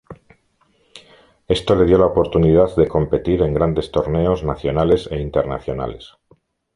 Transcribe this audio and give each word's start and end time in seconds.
Esto 1.47 1.75
le 1.75 1.85
dio 1.85 1.99
la 1.99 2.07
oportunidad 2.07 2.75
de 2.75 2.87
competir 2.87 3.43
en 3.43 3.53
grandes 3.53 3.91
torneos 3.91 4.43
nacionales 4.43 5.07
e 5.11 5.19
internacionales. 5.21 6.13